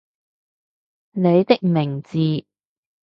[1.11, 2.17] 你的名字